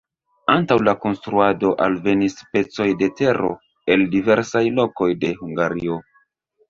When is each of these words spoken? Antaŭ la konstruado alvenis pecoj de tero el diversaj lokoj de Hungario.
Antaŭ 0.51 0.77
la 0.85 0.93
konstruado 1.03 1.73
alvenis 1.89 2.37
pecoj 2.55 2.89
de 3.03 3.11
tero 3.21 3.51
el 3.97 4.07
diversaj 4.17 4.67
lokoj 4.81 5.11
de 5.25 5.35
Hungario. 5.43 6.01